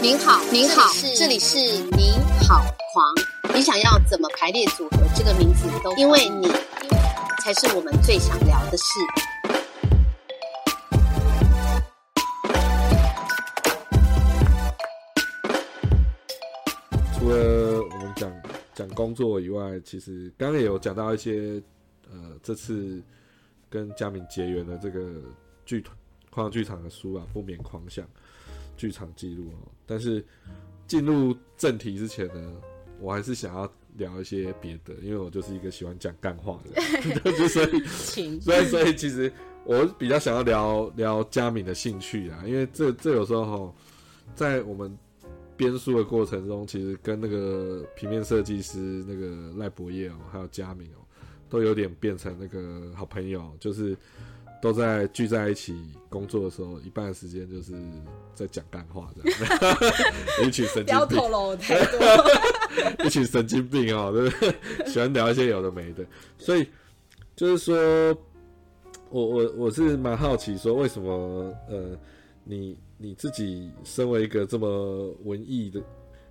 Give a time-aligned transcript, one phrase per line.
[0.00, 1.58] 您好，您好，这里是
[1.96, 2.12] 你
[2.46, 3.54] 好狂。
[3.54, 6.48] 你想要怎么排列组合这个名字都，因为你
[7.42, 8.84] 才是我们最想聊的事。
[17.16, 18.32] 除了我们讲
[18.74, 21.62] 讲工作以外，其实刚刚也有讲到一些，
[22.10, 23.02] 呃，这次
[23.74, 25.20] 跟佳敏结缘的这个
[25.66, 25.96] 剧团
[26.30, 28.04] 狂剧场的书啊，《不免狂想》
[28.76, 29.66] 剧场记录哦。
[29.84, 30.24] 但是
[30.86, 32.54] 进入正题之前呢，
[33.00, 37.82] 我还是想要聊一些别的，因为我就是一个喜欢讲干话的人， 就所以
[38.38, 39.32] 所以所以其实
[39.64, 43.74] 我比较想要聊聊佳敏的兴趣啊，因为这这有时候哈，
[44.36, 44.96] 在我们
[45.56, 51.02] 编书的过程中，其实跟那个平面设计师那个赖博业哦，还有佳敏哦，
[51.54, 53.96] 都有点变成那个好朋友，就是
[54.60, 55.72] 都在聚在一起
[56.08, 57.72] 工作的时候，一半的时间就是
[58.34, 59.76] 在讲干话这样，
[60.44, 62.00] 一群神不要经病透，露太多。
[63.06, 64.52] 一群神经病哦，对不对？
[64.90, 66.04] 喜欢聊一些有的没的，
[66.36, 66.66] 所以
[67.36, 67.76] 就是说，
[69.10, 71.96] 我我我是蛮好奇，说为什么呃，
[72.42, 75.80] 你你自己身为一个这么文艺的，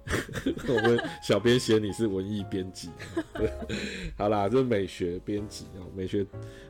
[0.68, 2.90] 我们小编写你是文艺编辑，
[3.34, 3.52] 对
[4.18, 6.26] 好啦，这是美学编辑哦，美学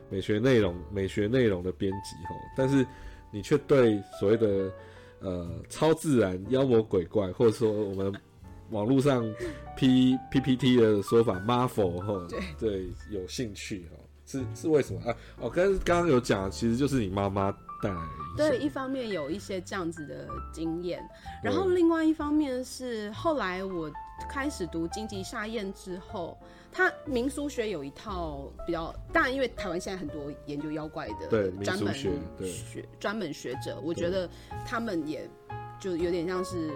[0.08, 2.86] 美学内容美学内容的编辑哦，但是
[3.32, 4.72] 你却对所谓的
[5.20, 8.12] 呃超自然妖魔鬼怪，或者说我们
[8.70, 9.24] 网络上
[9.76, 13.96] P PPT 的说法 Marvel 哈，对对，有兴趣哈，
[14.26, 15.16] 是是为什么啊？
[15.40, 17.50] 哦，跟刚刚有讲，其实就是你妈妈
[17.82, 21.02] 带来影响，对，一方面有一些这样子的经验，
[21.42, 23.90] 然后另外一方面是后来我
[24.28, 26.38] 开始读经济下宴之后，
[26.72, 34.28] 他民俗学有一套比较，当然因为台湾现在很多研究妖怪对的专门学学专门学者，我觉得
[34.66, 35.28] 他们也
[35.80, 36.70] 就有点像是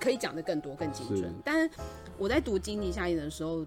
[0.00, 1.70] 可以讲的更多更精准，但是
[2.16, 3.64] 我在读经济下宴的时候。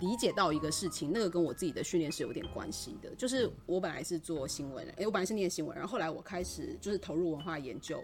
[0.00, 3.14] 理解到一个事情，那个跟我自己的训练是有点关系的。
[3.14, 8.02] 就是我本来是做新闻，哎、我本来是念新闻，然后后来我开始就是投入文化研究。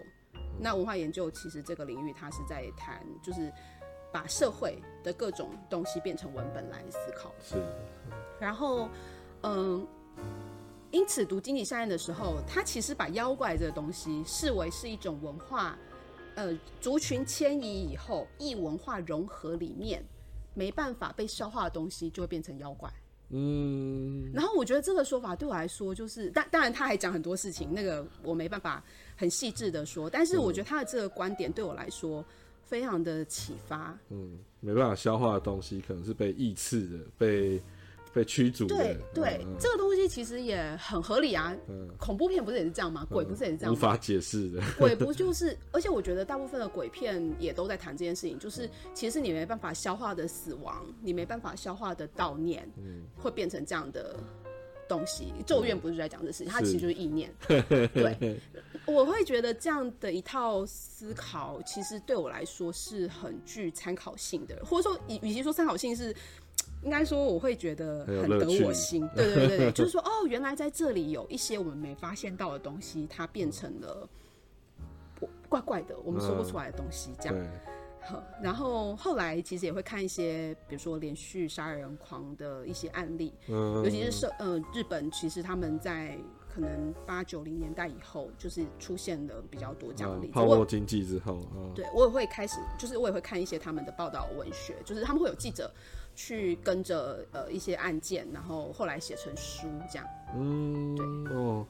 [0.59, 3.51] 那文化研究其实这个领域，它是在谈，就是
[4.11, 7.33] 把社会的各种东西变成文本来思考。
[7.41, 7.55] 是
[8.39, 8.87] 然后，
[9.43, 9.87] 嗯，
[10.91, 15.77] 因此读经济下宴的时候，他其实把妖怪这个东西视为是一种文化，
[16.35, 20.03] 呃，族群迁移以后异文化融合里面
[20.53, 22.91] 没办法被消化的东西，就会变成妖怪。
[23.33, 28.83] 嗯，然后我觉得这个说法对我来说，就是当当然他还讲很多事情，那个我没办法
[29.15, 32.25] 很细致的说，但是我觉得他的这个观点对我来说
[32.65, 33.97] 非常的启发。
[34.09, 37.61] 嗯，没办法消化的东西，可能是被异次的，被
[38.13, 41.55] 被驱逐的，对对，嗯这个东西其实也很合理啊。
[41.69, 43.05] 嗯恐怖片不是也是这样吗？
[43.09, 43.77] 鬼不是也是这样吗？
[43.77, 45.57] 无法解释的， 鬼不就是？
[45.71, 54.15] 而且我觉得大部分的鬼片也都在谈这件事情，就是其实你没办法消化的死亡，你没办法消化的悼念，嗯会变成这样的
[54.89, 55.33] 东西。
[55.45, 57.33] 咒怨不是在讲这事情，它其实就是意念。
[57.47, 58.41] 嗯 对，
[58.85, 66.13] 我会觉得这样的一套思考，其实对我来说是很具参考性的，或者说，与与其说参考性是。
[66.83, 69.07] 应该说，我会觉得很得我心。
[69.15, 74.09] 对对对对， 就是说，哦，原来在这里有一些我们没发现到的东西，它变成了
[75.47, 77.35] 怪怪的，我们说不出来的东西，这样。
[78.41, 86.17] 然后后来其实也会看一些，比如说连续杀人狂的一些案例，嗯，尤其是社呃日本，其实他们在
[86.51, 95.71] 可能八九零年代以后，就是出现了比较多这样的泡沫经济之后啊，对我也会开始，就是我也会看一些他们的报道文学，就是他们会有记者
[96.23, 100.07] 去跟着呃一些案件，然后后来写成书这样。
[100.35, 101.65] 嗯，对哦，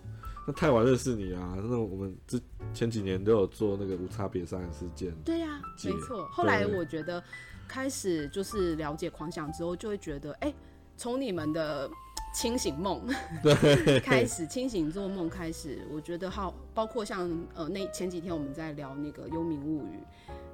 [0.46, 1.56] 那太晚认识你啊！
[1.56, 2.38] 那我们之
[2.74, 6.28] 前几年都有做那个无差别杀人事件，对呀、解没错。
[6.28, 7.24] 后来我觉得
[7.66, 10.54] 开始就是了解狂想之后，就会觉得，哎、
[10.98, 11.90] 从你们的
[12.36, 13.08] 清醒梦
[13.42, 19.98] 对 开始，清醒做梦开始，我觉得好，包括像呃那前几天我们在聊那个《幽冥物语》，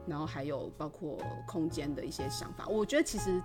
[0.05, 1.17] 然后还有包括
[1.47, 3.41] 空间的一些想法，我觉得其实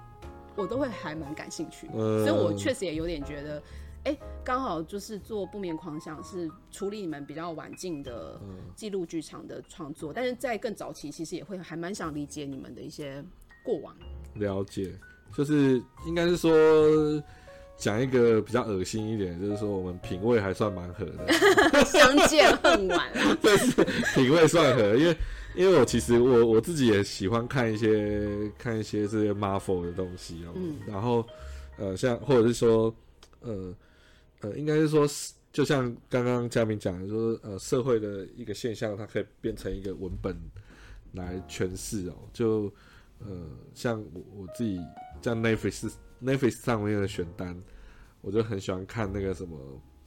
[0.56, 3.62] 我都会还蛮感兴趣的，嗯所以我确实也有点觉得。
[4.04, 13.24] 哎，刚好就是做不眠狂想是处理你们比较晚近的嗯记录剧场的创作，但是在更早期，其实也会还蛮想理解你们的一些
[13.64, 13.94] 过往。
[14.34, 14.92] 了解，
[15.32, 16.50] 就是应该是说
[17.82, 21.34] 讲一个比较恶心一点，就是说我们品味还算蛮合的，
[21.84, 23.12] 相见恨晚
[23.42, 23.56] 对！
[24.14, 25.16] 品味算合，因为
[25.56, 31.26] 因为我其实我我自己也喜欢看一些看一些这些 Marvel 的东西哦、嗯然后
[31.76, 32.94] 呃像或者是说
[33.40, 33.74] 呃
[34.42, 35.04] 呃应该是说
[35.52, 40.34] 就像刚刚嘉明讲的，说呃，社会的一个现象，它可以变成一个文本
[41.14, 42.14] 来诠释哦。
[42.32, 42.72] 就
[43.18, 43.28] 呃，
[43.74, 44.80] 像我我自己
[45.20, 45.92] 像 Netflix
[46.24, 47.60] Netflix 上面的选单，
[48.22, 49.58] 我就很喜欢看那个什么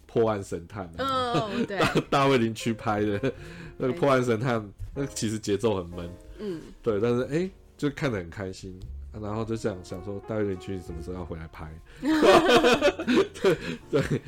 [0.08, 1.80] 破案神探，嗯，对，
[2.10, 3.34] 大卫林区拍的
[3.78, 6.10] 那个破案神探，那其实节奏很闷，
[6.40, 7.48] 嗯，对，但是哎、
[7.78, 8.80] 就看得很开心。
[9.22, 11.72] 然后就想想说，大卫林区什么时候要回来拍？
[13.42, 13.58] 对
[13.90, 14.22] 对，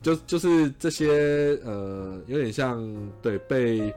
[0.00, 2.80] 就就是这些呃，有点像
[3.20, 3.92] 对被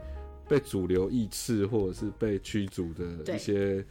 [0.48, 3.84] 被主流意斥或者是被驱逐的一些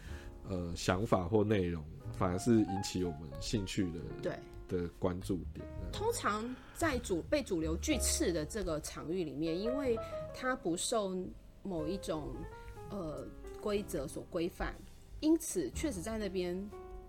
[0.50, 1.82] 呃想法或内容，
[2.18, 4.34] 反而是引起我们兴趣的对。
[4.72, 5.66] 的关注点。
[5.92, 10.00] 通常在主被主流拒斥的这个场域里面，因为
[10.34, 11.14] 它不受
[11.62, 12.30] 某一种
[12.90, 13.28] 呃
[13.62, 14.74] 规则所规范，
[15.20, 16.58] 因此确实在那边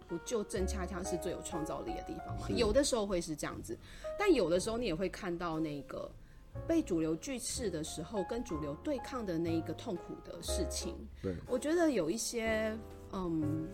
[0.08, 2.50] 不就正恰恰是最有创造力的地方嘛。
[2.50, 3.78] 有的时候会是这样子，
[4.18, 6.10] 但有的时候你也会看到那个
[6.66, 10.96] 被主流拒斥的时候，跟主流对抗的那一个痛苦的事情。
[11.22, 12.76] 对，我觉得有一些
[13.12, 13.68] 嗯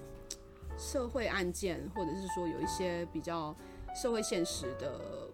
[0.77, 3.57] 社会案件，或者是说有一些比较
[4.01, 5.29] 社会现实的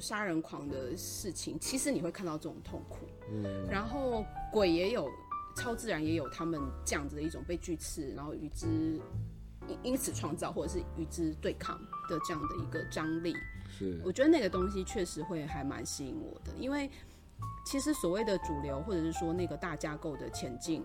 [0.00, 3.06] 杀人狂的事情，其实你会看到这种痛苦。
[3.30, 5.08] 嗯，然后鬼也有，
[5.56, 8.66] 超自然也有他们这样子的一种被拒斥，然后与之
[9.68, 11.78] 因因此创造或者是与之对抗
[12.08, 13.36] 的这样的一个张力。
[13.70, 16.90] 是我觉得那个东西确实会还蛮吸引我的，因为
[17.64, 20.84] 其实所谓的主流或者是说那个大架构的前进，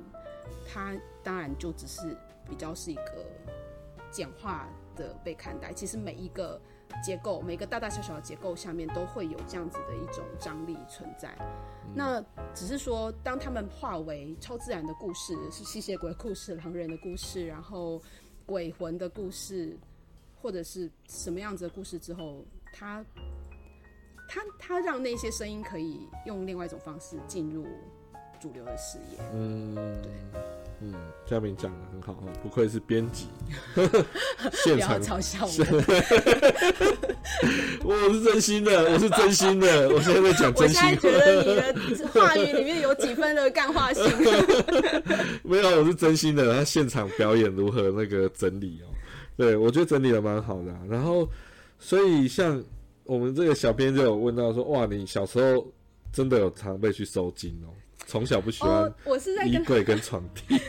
[0.72, 0.94] 它
[1.24, 2.16] 当然就只是
[2.48, 3.26] 比较是一个
[4.12, 5.74] 简化的被看待。
[5.74, 6.62] 其实每一个
[7.02, 11.34] 结构，每个大大小小的结构下面都会有这样子的一种张力存在。
[11.96, 12.24] 那
[12.54, 18.02] 只是说，当他们化为超自然的故事，是吸血鬼故事、狼人的故事，然后
[18.46, 19.78] 鬼魂的故事，
[20.42, 22.44] 或者是什么样子的故事之后，
[22.74, 23.06] 他
[24.28, 27.66] 他他让那些声音可以用另外一种方式进入
[28.40, 29.20] 主流的视野。
[29.34, 29.76] 嗯，
[30.86, 30.94] 嗯，
[31.26, 33.28] 嘉明讲的很好哦，不愧是编辑，
[34.52, 35.48] 现不要场嘲笑
[37.84, 41.42] 我， 我是真心的，我是真心的，我现在在讲真心现在觉得
[41.74, 44.04] 你的话语里面有几分的干话性。
[45.44, 46.54] 没有，我是真心的。
[46.54, 48.92] 他现场表演如何那个整理哦，
[49.38, 51.26] 对我觉得整理的蛮好的啊、然后，
[51.80, 52.62] 所以像
[53.06, 55.66] 我们这个小编就有问到说，哇，你小时候
[56.12, 57.72] 真的有常被去收金哦？
[58.06, 60.60] 从小不喜欢哦，我是在跟衣柜跟床 底，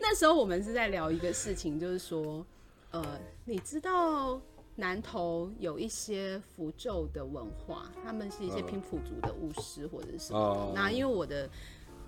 [0.00, 2.44] 那时候我们是在聊一个事情，就是说，
[2.90, 4.40] 呃，你知道
[4.76, 10.60] 南投有一些符咒的文化，他们是一些拼埔族的巫师或者是什么的。
[10.60, 10.72] 哦。
[10.74, 11.48] 那因为我的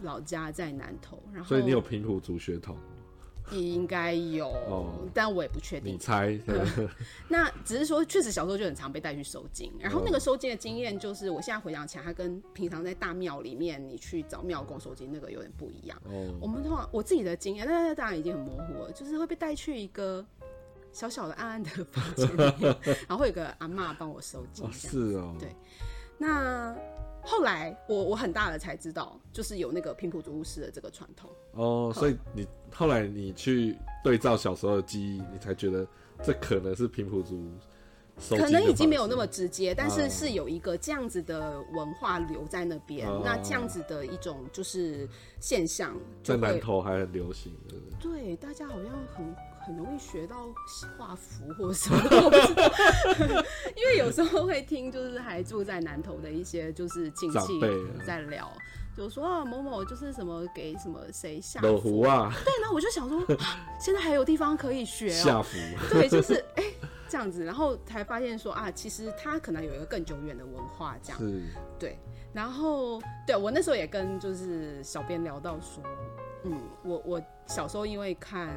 [0.02, 2.76] 老家在南投，然后所以你有平埔族血统，
[3.50, 5.98] 应该有，哦但我也不确定你。
[5.98, 6.38] 猜？
[7.28, 15.96] 那只是说，确实小时候就很常被带去收金，然后那个收金的经验，就是我现在回想起来，它跟平常在大庙里面你去找庙公收金那个有点不一样。
[16.04, 20.24] 哦我哦，们通常我自己的经验，但是当然已经很模糊了，就是会被带去一个
[20.92, 22.28] 小小的暗暗的房间
[23.08, 24.70] 然后会有个阿嬷帮我收金哦。
[24.72, 25.54] 是哦，对
[26.18, 26.74] 那
[27.28, 31.30] 后来我我很大了才知道，就是有那个平埔族巫师的这个传统。
[31.52, 35.86] 哦，所以你后来你去对照小时候的记忆，你才觉得
[36.22, 37.46] 这可能是平埔族
[38.30, 43.06] 可能已经没有那么直接，但哦是是有一个这样子的文化留在那边。
[43.06, 45.06] 哦那这样子的一种就是
[45.38, 45.94] 现象，
[46.24, 47.78] 在南就会投还很流行对。
[48.00, 49.26] 对大家好像很
[49.68, 50.48] 很容易学到
[50.96, 53.44] 画符或什么不知道，
[53.76, 57.60] 因为有时候会听，就是还住在南投的一些就是亲戚
[58.02, 58.50] 在聊。
[58.96, 65.56] 就说啊，某某就是什么给什么谁下老符胡啊，对，然后我就想说，啊现在还有地方可以学哦，下符，
[65.90, 66.64] 对，就是哎、
[67.08, 71.20] 这样子，然后才发现说啊，其实他可能有一个更久远的文化这样。
[71.20, 71.44] 是
[71.78, 71.96] 对，
[72.32, 75.84] 然后对我那时候也跟就是小编聊到说，
[76.42, 78.48] 嗯，我我小时候因为看。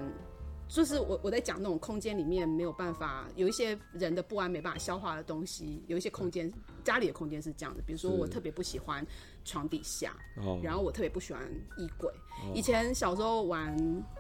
[0.72, 6.52] 就是我我在讲那种空间里面没有办法有一些人的不安没办法消化的东西，有一些空间
[6.82, 9.06] 家里的空间是这样的，比如说我特别不喜欢
[9.44, 11.44] 床底下，哦，然后我特别不喜欢
[11.78, 12.10] 衣柜。
[12.56, 13.76] 以前小时候玩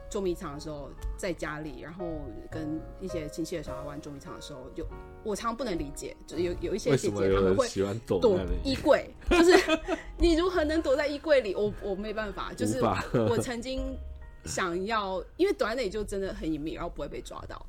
[0.09, 2.05] 捉迷藏的时候，在家里，然后
[2.51, 4.85] 跟一些亲戚的小孩玩捉迷藏的时候，就
[5.23, 8.37] 我常常不能理解，就有有一些姐姐她们会喜欢躲躲？
[8.65, 9.79] 衣柜，就是
[10.19, 11.55] 你如何能躲在衣柜里？
[11.55, 12.81] 我我没办法，就是
[13.29, 13.97] 我曾经
[14.45, 17.65] 想要，因为短尾就真的很隐秘，然后不会被抓到，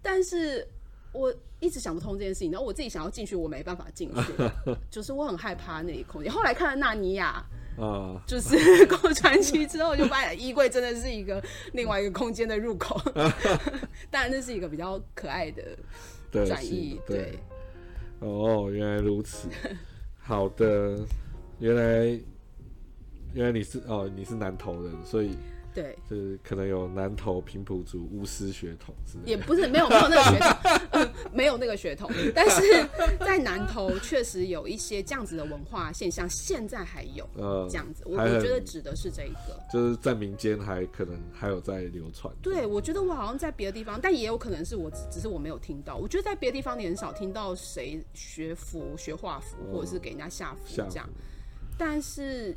[0.00, 0.66] 但是。
[1.14, 4.32] 我一直想不通这件事情，然后我自己想要进去，我没办法进去，
[4.90, 6.32] 就是我很害怕那里空间。
[6.32, 7.44] 后来看了《纳尼亚》，
[7.84, 8.56] 啊，就是
[8.98, 12.98] 《过传奇》之后，就发现衣柜真的是一个另外一个空间的入口。
[14.10, 15.76] 当然，那是一个比较可爱的
[16.30, 17.38] 对，转移，对，
[18.20, 19.48] 哦，原来如此。
[20.18, 20.98] 好的，
[21.58, 22.20] 原来
[23.34, 25.36] 原来你是哦，你是南投人，所以
[25.74, 29.30] 对，就是可能有南投平埔族巫师血统之类的。
[29.30, 32.86] 也不是没有没有那个血统，呃没有那个血统，但是
[33.20, 38.02] 在南投确实有一些这样子的文化现象，现在还有呃这样子。
[38.06, 39.58] 我我觉得指的是这一个。
[39.72, 42.32] 就是在民间还可能还有在流传。
[42.42, 45.96] 对，我觉得我好像在别的地方，但也有可能是我只只是我没有听到。
[45.96, 51.08] 我觉得在别的地方你很少听到谁学符、学画符，或者是给人家下符这样。
[51.78, 52.54] 但是，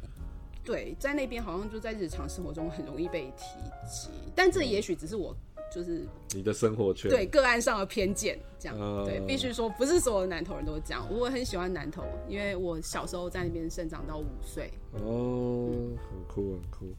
[0.66, 5.36] 对，在那边好像就在日常生活中很容易被提及，但这也许只是我
[5.72, 6.04] 就是
[6.34, 7.10] 你的生活圈。
[7.10, 11.08] 对个案上的偏见，这样、嗯对，必须说不是所有的南投人都这样。
[11.12, 14.72] 我很喜欢南投，因为我小时候在那边生长到五岁。
[14.94, 15.70] 哦，
[16.10, 16.96] 很酷很酷。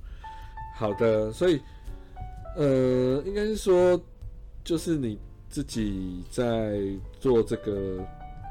[0.76, 1.60] 好的，所以
[2.56, 4.00] 呃，应该是说，
[4.62, 5.18] 就是你
[5.48, 6.80] 自己在
[7.18, 8.04] 做这个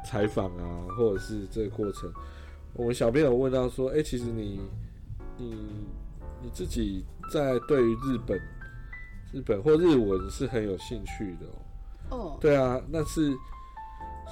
[0.04, 2.12] 采访啊，或者是这个过程，
[2.74, 4.60] 我们小编有问到说，哎、其实你
[5.38, 5.86] 你
[6.42, 8.38] 你自己在对于日本
[9.32, 11.46] 日本或日文是很有兴趣的
[12.10, 12.16] 哦。
[12.16, 13.32] 哦，对啊，那是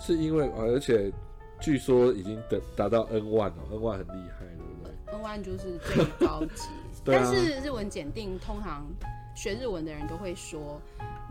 [0.00, 1.12] 是因为，呃而且
[1.60, 6.68] 据说已经达达到 N one 哦，N one 很厉害，对不对？N 万就是最高级，
[7.04, 8.86] 对啊但是日文检定通常
[9.34, 10.80] 学日文的人都会说，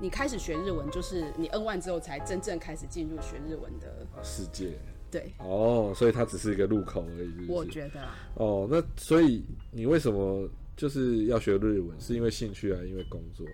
[0.02, 4.06] 你开始学日文就是你 N 万之后才真正开始进入学日文的。
[4.22, 4.78] 世界
[5.14, 11.90] 对，哦，所以它只是一个入口而已，是是我觉得啊，哦，那所以你为什么就是要学日文？
[12.02, 13.46] 是因为兴趣还是因为工作？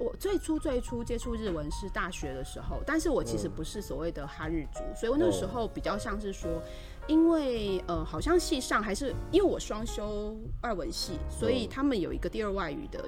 [0.00, 6.60] 我最初最初接触日文是大学的时候，但是我其实不是所谓的哈日族，所以我那时候比较像是说，
[7.06, 13.04] 因为呃，好像系上还是因为我双修外文系，所以哦他们有一个第二外语的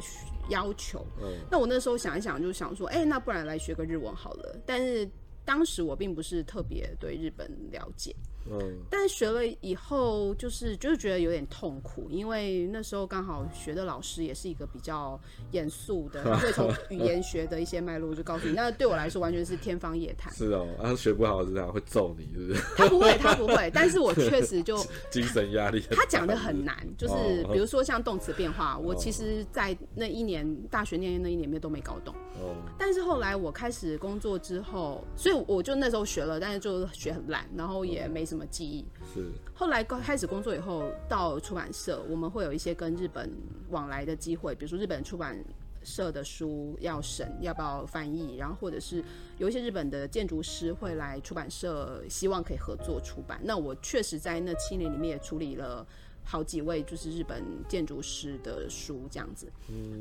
[0.51, 1.05] 要求。
[1.21, 4.57] 嗯那我那时候想一想，就想说，哎、那不然来学个日文好了。
[4.65, 5.11] 但是
[5.45, 8.15] 当时我并不是特别对日本了解，
[8.51, 15.19] 嗯但是学了以后，就是就是觉得有点痛苦，因为那时候刚好学的老师也是一个比较
[15.53, 20.33] 严肃的，他 会从语言学的一些脉络就告诉你，那对我来说完全是天方夜谭。
[20.33, 22.63] 是哦，啊，学不好是会揍你，是不是？
[22.77, 24.77] 他不会，他不会，但是我确实就
[25.11, 25.81] 精神压力。
[25.91, 32.15] 他讲的很难，就是哦比如说像动词变化，我其实，在那一年大学念那一年面都没搞懂。
[32.35, 38.85] 哦，但是后来我开始工作之后，所以我就那时候学了，但是就学很烂，然后也没什么记忆。
[39.15, 43.31] 是后来刚开始工作以后，到出版社，我们会有一些跟日本
[43.69, 45.37] 往来的机会，比如说日本出版
[45.83, 49.05] 社的书要审，要不要翻译，然后或者是
[49.37, 53.39] 有一些日本的建筑师会来出版社，希望可以合作出版。
[53.45, 55.87] 那我确实在那七年里面也处理了
[56.25, 59.47] 好几位就是日本建筑师的书这样子。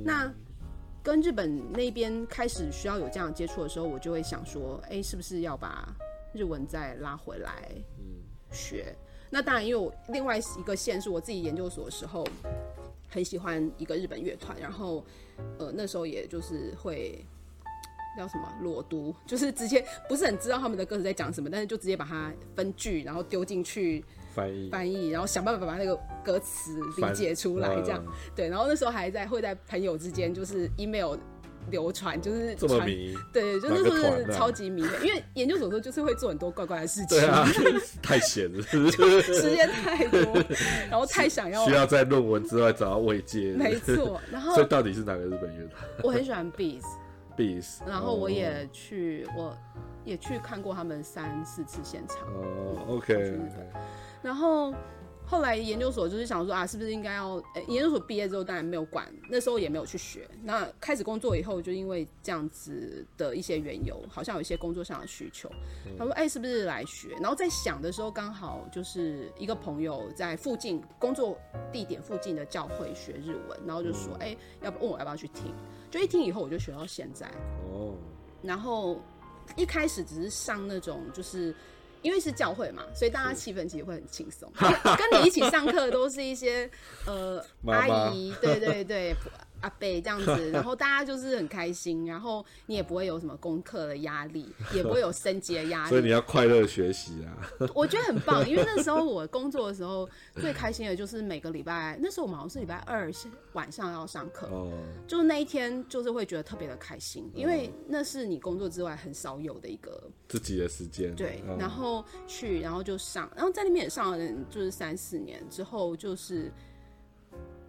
[0.05, 0.33] 那
[1.03, 5.93] 跟日本那边开始需要有这样接触的时候，我就会想说，哎、是不是要把
[6.33, 7.69] 日文再拉回来
[8.53, 8.95] 学？
[9.29, 12.23] 那当然，因为我另外一个线是我自己研究所的时候
[13.09, 15.03] 很喜欢一个日本乐团，然后
[15.57, 17.25] 呃那时候也就是会
[18.15, 24.05] 叫什么裸读，就是直接不是很知道他们的歌词在讲什么，但是就直接把它分句，然后丢进去
[24.35, 28.47] 翻译翻译，然后想办法把那个歌词理解出来，这样、嗯对。
[28.47, 31.15] 然后那时候还在会在朋友之间就是 email
[31.69, 33.83] 流传，就是传这么迷，对，就是
[34.25, 37.47] 是超级迷的，因为研究所的时候就是会做很多怪怪的事情，对啊，
[38.01, 38.61] 太闲了？
[38.63, 40.43] 时间太多，
[40.89, 43.53] 然后太想要需，要在论文之外找到慰藉。
[43.53, 44.19] 没错。
[44.31, 47.79] 然后 所以到底是哪个日本乐团我很喜欢 Beats，？Beats。
[47.87, 49.55] 然后我也去，我
[50.03, 52.17] 也去看过他们三四次现场。
[52.27, 53.39] 哦，OK，
[54.21, 54.73] 然后
[55.25, 57.35] 后来研究所就是想说啊，是不是应该要？
[57.55, 60.29] 呃研究所毕业之后当然没有管，那时候也没有去学。
[60.43, 65.49] 那开始工作以后，就因为这样子的一些缘由，好像有一些工作上的需求，
[65.97, 71.37] 他说：“哎、是不是来学？”然后在想的时候，刚好就是一个朋友在附近工作
[71.71, 75.53] 地点附近的教会学日文，然后就说：“哎、要不问我要不要去听？”
[75.89, 77.27] 就一听以后，我就学到现在。
[77.71, 77.95] 哦，
[78.41, 79.01] 然后
[79.55, 81.55] 一开始只是上那种，就是
[82.03, 84.51] 因为是教会嘛，所以大家气氛其实会很轻松。
[84.59, 86.69] 跟你一起上课的都是一些
[87.07, 89.15] 呃阿姨，对对对。
[89.63, 95.89] 阿贝这样子， 然后大家就是很开心，然后你也不会有什么功课的压力，也不会有升级的压力。
[95.89, 97.49] 所以你要快乐学习啊。
[97.73, 104.71] 我觉得很棒，因为那时候我工作的时候最开心的就是每个礼拜，那时候我们好像是礼拜二是晚上要上课，哦，
[105.07, 111.15] 就那一天就是会觉得特别的开心，因为那是你工作之外很少有的一个自己的时间。
[111.15, 114.17] 对，嗯然后去，然后就上，然后在那边也上了，
[114.49, 116.51] 就是三四年之后，就是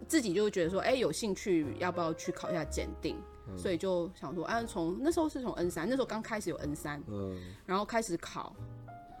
[0.07, 3.15] 自己就觉得说，哎、有兴趣要不要去考一下检定？
[3.47, 3.57] 嗯。
[3.57, 8.55] 所以就想说，啊，从那时候是从 N 三，那时候刚开始有 N 三，嗯，然后开始考，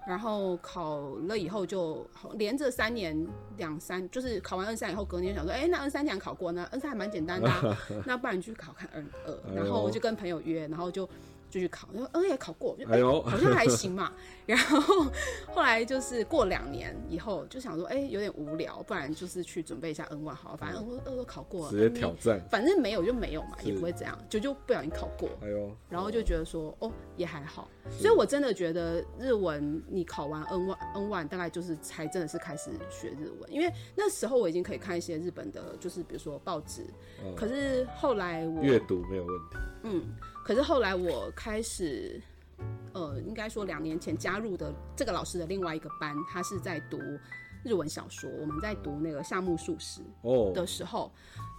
[0.07, 3.15] 然后考了以后就连着三年
[3.57, 11.07] 两三，就是考完 N 三以后，隔年想说，哎、那 N 三既然考过呢，N 三还蛮简单的、啊， 那不然你去考看 N 二，然后就跟朋友约，然后就
[11.49, 14.11] 就去考，然后 N 也考过，就哎呦，好像还行嘛。
[14.45, 15.05] 然后
[15.47, 27.69] 后来就是过两年以后，就想说，哎、有点无聊，不然就是去准备一下 N 万好了，反正 N 二都考过了，直接挑战，反正没有就没有嘛，也不会怎样，就就不小心考过，哎呦，然后就觉得说，哦，也还好。
[27.89, 36.83] 所以我真的觉得日文，你考完 N 万 N 万大概就是才真的是开始学日文，因为那时候我已经可以看一些日本的，就是比如说报纸。
[37.23, 37.33] 嗯。
[37.35, 40.03] 可是后来我阅读没有问题，嗯，
[40.45, 42.21] 可是后来我开始，
[42.93, 46.99] 呃，应该说两年前加入的这个老师的另外一个班，他是在读
[47.63, 51.11] 日文小说，我们在读那个夏目漱石哦，的时候，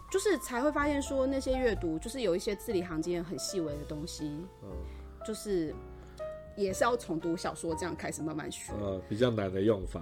[0.09, 4.25] 就是才会发现说那些阅读就是有一些字里行间很细微的东西，
[4.62, 4.71] 嗯
[5.26, 5.75] 就是
[6.57, 8.73] 也是要从读小说这样开始慢慢学。
[8.75, 10.00] 呃，比较难的用法，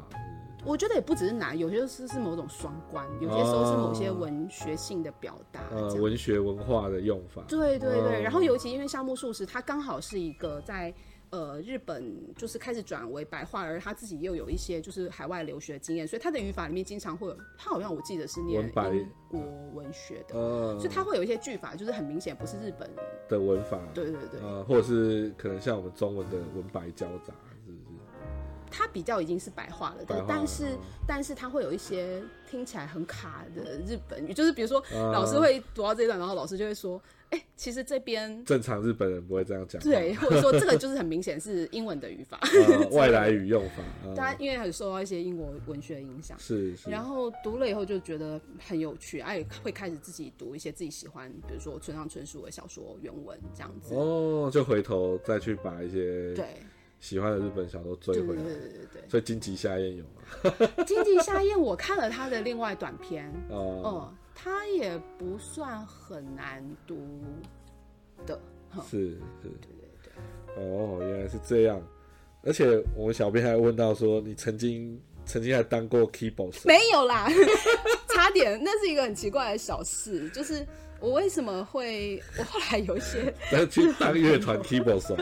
[0.67, 5.61] 我觉得也不只是难，有些是是某种双关，有些时候是某些文学性的表达，
[6.01, 8.21] 文学文化的用法，对对对，哦。
[8.23, 10.93] 然后尤其因为夏目漱石，他刚好是一个在
[11.31, 18.89] 呃日本就是开始转为白话，而他自己又有一些就是海外留学经验，所以他的语法里面经常会有，他好像我记得是念文白。
[18.89, 19.41] 英国
[19.75, 22.89] 文学的，呃所以他会有一些句法，就是很明显不是日本，
[23.29, 27.35] 的文法，对对对，呃，或者是可能像我们中文的文白交杂？
[28.75, 30.79] 他比较已经是白话了的，但是嗯。
[31.07, 38.43] 但是它会有一些听起来很卡的日本语，就是比如说啊老师会读到这一段，然后老师就会说，哎、其实这边。
[38.47, 53.95] 正常日本人不会这样讲话，对，或者说这个就是很明显是英文的语法，呃 外来语用法，呃大家因为很受到一些英国文学的影响，是是，然后读了以后就觉得很有趣，哎，会开始自己读一些自己喜欢，比如说村上春树的小说原文这样子。
[53.95, 56.47] 哦，就回头再去把一些对
[57.05, 58.43] 喜欢的日本小说追回来。
[58.43, 60.51] 对对对，对对所以荆棘夏宴有嘛？
[60.75, 60.85] 对。
[60.87, 66.97] 金吉夏宴， 我看了他的另外短篇，哦，嗯，他也不算很难读
[68.25, 68.41] 的。
[68.91, 69.51] 是是。
[70.03, 70.11] 是，
[70.57, 71.79] 哦，原来是这样，
[72.43, 77.29] 而且我们小编还问到说，你曾经曾经还当过 keyboard 手，没有啦，
[78.09, 80.67] 差点，那是一个很奇怪的小事，就是
[81.05, 85.15] 我为什么会，我后来有一些 但是去当乐团 keyboard 手，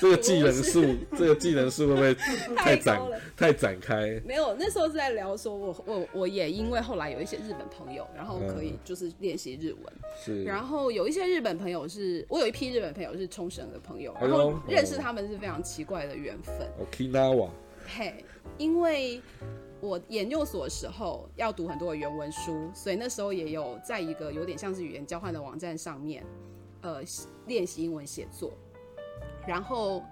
[0.00, 2.14] 这个技能树，这个技能树会不会
[2.54, 4.22] 太展高了太展开？
[4.24, 9.92] 没有，那时候是在聊说我，我我也因为后来有一些日本朋友，然后可以就是练习日文，
[10.24, 17.48] 是，然后有一些日本朋友是我有一批日本朋友是冲绳的朋友，然后认识他们是非常奇怪的缘分，Okinawa。
[17.88, 18.24] 嘿，
[18.58, 19.20] 因为
[19.80, 26.24] 我研究所的时候要读很多的原文书，所以那时候也有在一个有点像是语言交换的网站上面，
[26.80, 27.00] 呃，
[27.46, 28.52] 练习英文写作。
[29.46, 30.02] 然后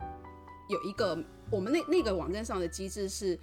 [0.68, 1.18] 有一个
[1.50, 3.38] 我们那那个网站上的机制是，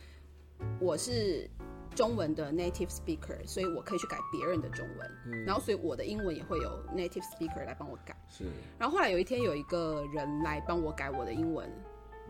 [0.80, 1.50] 我是
[1.94, 8.16] 中文的 native speaker，所以我可以去改别人的中文，然后所以我的英文也会有 native speaker 来帮我改。
[8.30, 8.46] 是
[8.80, 11.70] 然后后来有一天有一个人来帮我改我的英文，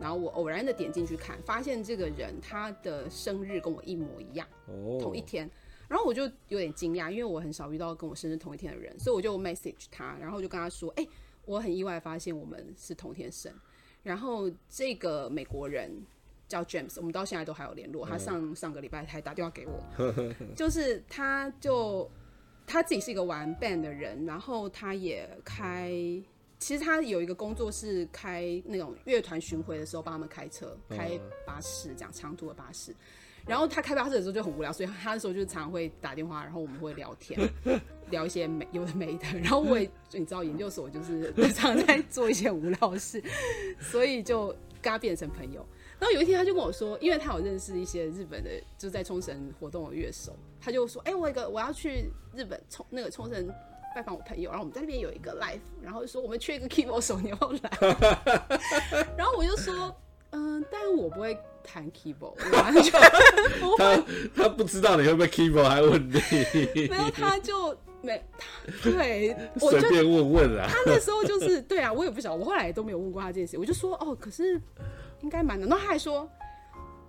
[0.02, 5.50] 然后我偶然的点进去看，发现这个人他的生日跟我一模一样，哦，同一天。
[5.88, 11.06] 然后我就有点惊讶，因为我很少遇到跟我生日同一天的人，所以我就 message 他，然后就跟他说：“哎、
[11.46, 13.54] 我很意外发现我们是同天生。”
[14.02, 15.92] 然后这个美国人
[16.48, 18.06] 叫 James，我们到现在都还有联络。
[18.06, 22.10] 他上上个礼拜还打电话给我，就是他就
[22.66, 25.92] 他自己是一个玩 band 的人，然后他也开，
[26.62, 32.96] 其实他有一个工作是开那种乐团巡回的时候帮他们开车、开巴士这样长途的巴士。
[33.48, 37.40] 然后他开巴士的时候就很无聊，所以他那时候就常常会打电话，然后我们会聊天，
[38.12, 39.26] 聊一些没有的没的。
[39.40, 43.22] 然后我也你知道研究所就是 常常在做一些无聊的事，
[43.80, 45.66] 所以就跟他变成朋友。
[45.98, 53.52] 然后有一天他就跟我说，因为他有认识一些日本的，就是在冲绳活动的乐手，他就说：“哎、我有一个我要去日本冲那个冲绳
[53.96, 57.72] 拜访我朋友，然后我们在那边有一个 live，然后就说我们缺一个 keyboard 手，你要不要来？”
[59.18, 59.94] 然后我就说
[60.32, 63.02] ：“嗯、但我不会弹 keyboard，我完全
[63.60, 63.78] 不会。
[63.78, 64.04] 他
[64.44, 70.68] 他不知道你会不会 keyboard，还问你，没有，他就没他对，我就随便问问啦。
[70.70, 74.60] 他那时候就是对啊，我也不晓得，我后来都没有问过他这件事，我就说哦，可是
[75.22, 75.68] 应该蛮难。
[75.68, 76.28] 然后他还说，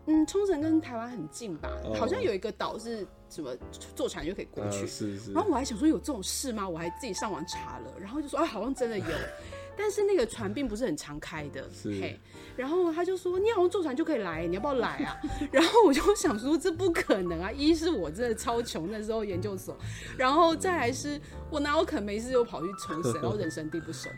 [0.07, 3.57] 嗯，冲绳跟台湾很近吧，哦好像有一个岛是什么
[3.97, 4.87] 坐船就可以过啊，去。
[4.87, 6.69] 是是，然后我还想说有这种事吗？
[6.69, 9.07] 我还自己上网查了，然后就说啊，好像真的有，
[9.77, 12.21] 但是那个船并不是很常开的，是嘿。
[12.55, 15.17] 然后他就说你好像坐船就可以来，你要不要来啊？
[15.51, 17.51] 然后我就想说这不可能啊！
[17.51, 19.75] 一是我真的超穷，那时候研究所，
[20.19, 21.19] 然后再来是
[21.51, 24.11] 我哪有可能没事就跑去冲绳， 然后人生地不熟。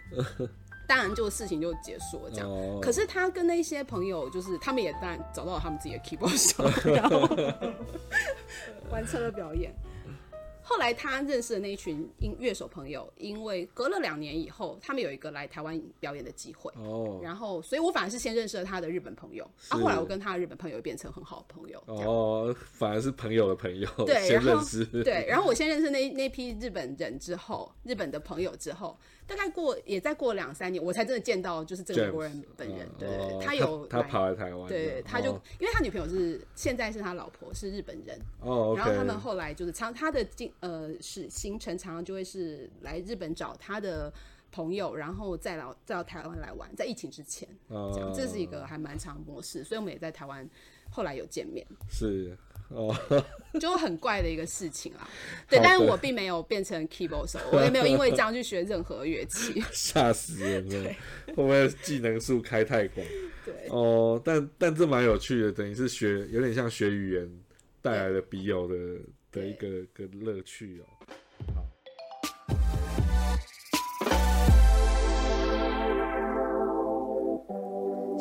[0.86, 2.48] 当然就事情就结束了这样。
[2.48, 7.20] 哦可是他跟那些朋友，就是他们也当然找到了他们自己的 keyboard 手，然后
[8.90, 9.74] 完成了表演。
[10.66, 21.82] 后来他认识的那一群音乐手朋友，因为隔了两年以后，他们有一个来台湾表演的机会，哦然后所以我反而是先认识了他的日本朋友，啊，后来我跟他的日本朋友变成很好的朋友。
[21.84, 32.86] 哦，反而是朋友的朋友对，先然后认识，对，然后我先认识那 那批日本人之后，日本的朋友之后，大概过也再过两三年，我才真的见到就是这个 James，国人本人。
[32.86, 44.12] 嗯对对对，哦他有来他跑来台湾的，对，他就、哦因为他女朋友是现在是他老婆是日本人，哦然后他们后来就是常他的进呃是行程常常就会是来日本找他的
[44.52, 50.48] 朋友，然后再来再到台湾来玩，在疫情之前这样，哦这是一个还蛮长的模式，所以我们也在台湾
[50.90, 51.66] 后来有见面。
[51.90, 52.36] 是
[52.68, 52.96] 哦，
[53.60, 55.08] 就很怪的一个事情啦。
[55.48, 59.62] 对，但是我并没有变成 keyboard 手，我也没有因为这样去学任何乐器。
[59.72, 60.90] 吓死人了，
[61.28, 63.06] 会不会技能树开太广？
[63.44, 67.30] 对，哦，但但这蛮有趣的，等于是学有点像学语言
[67.82, 68.74] 带来的笔友的
[69.30, 70.84] 的一个个乐趣哦。
[71.54, 71.64] 好，